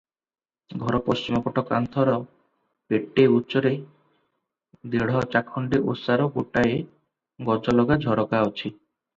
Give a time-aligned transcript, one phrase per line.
[0.83, 2.15] ଘର ପଶ୍ଚିମ ପଟ କାନ୍ଥର
[2.93, 3.73] ପେଟେ ଉଞ୍ଚରେ
[4.95, 6.81] ଦେଢ଼ ଚାଖଣ୍ତେ ଓସାର ଗୋଟାଏ
[7.53, 8.75] ଗଜଲଗା ଝରକା ଲାଗିଅଛି।